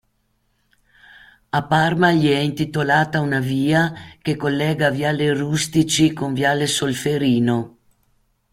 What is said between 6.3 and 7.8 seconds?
viale Solferino.